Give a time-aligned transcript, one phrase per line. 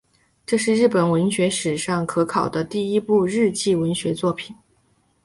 [0.47, 4.55] 这是日本文学史上可考的第一部日记文学作品。